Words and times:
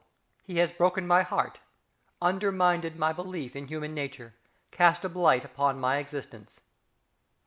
He 0.43 0.57
has 0.57 0.71
broken 0.71 1.05
my 1.05 1.21
heart, 1.21 1.59
undermined 2.23 2.95
my 2.95 3.13
belief 3.13 3.55
in 3.55 3.67
human 3.67 3.93
nature, 3.93 4.33
cast 4.71 5.05
a 5.05 5.09
blight 5.09 5.45
upon 5.45 5.79
my 5.79 5.97
existence. 5.97 6.59